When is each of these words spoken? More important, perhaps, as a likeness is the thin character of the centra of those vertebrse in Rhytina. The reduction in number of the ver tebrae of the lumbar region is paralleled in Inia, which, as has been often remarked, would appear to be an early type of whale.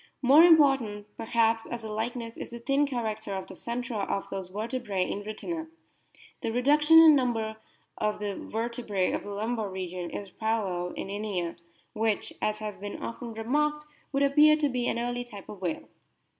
More 0.23 0.43
important, 0.43 1.05
perhaps, 1.15 1.67
as 1.67 1.83
a 1.83 1.91
likeness 1.91 2.35
is 2.35 2.49
the 2.49 2.57
thin 2.57 2.87
character 2.87 3.35
of 3.35 3.45
the 3.45 3.53
centra 3.53 3.99
of 4.09 4.31
those 4.31 4.49
vertebrse 4.49 5.07
in 5.07 5.21
Rhytina. 5.23 5.67
The 6.41 6.51
reduction 6.51 6.97
in 6.97 7.15
number 7.15 7.57
of 7.99 8.17
the 8.17 8.35
ver 8.35 8.67
tebrae 8.67 9.13
of 9.13 9.21
the 9.21 9.29
lumbar 9.29 9.69
region 9.69 10.09
is 10.09 10.31
paralleled 10.31 10.97
in 10.97 11.09
Inia, 11.09 11.55
which, 11.93 12.33
as 12.41 12.57
has 12.57 12.79
been 12.79 12.97
often 12.99 13.35
remarked, 13.35 13.85
would 14.11 14.23
appear 14.23 14.55
to 14.57 14.69
be 14.69 14.87
an 14.87 14.97
early 14.97 15.23
type 15.23 15.47
of 15.47 15.61
whale. 15.61 15.87